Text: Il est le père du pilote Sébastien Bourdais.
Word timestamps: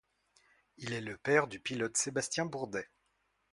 Il 0.77 0.93
est 0.93 1.01
le 1.01 1.15
père 1.15 1.45
du 1.47 1.59
pilote 1.59 1.95
Sébastien 1.95 2.45
Bourdais. 2.47 2.89